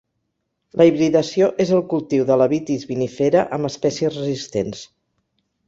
La 0.79 0.87
hibridació 0.89 1.49
és 1.65 1.73
el 1.79 1.83
cultiu 1.91 2.25
de 2.31 2.39
la 2.43 2.49
Vitis 2.55 2.87
vinifera 2.95 3.47
amb 3.59 3.71
espècies 3.73 4.19
resistents. 4.21 4.85